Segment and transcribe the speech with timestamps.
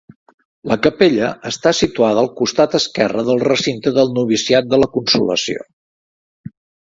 [0.69, 5.65] La capella està situada al costat esquerre del recinte del noviciat de la Consolació.